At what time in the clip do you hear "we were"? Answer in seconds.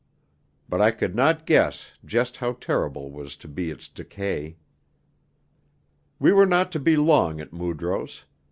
6.17-6.47